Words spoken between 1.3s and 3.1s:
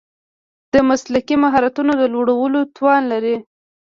مهارتونو د لوړولو توان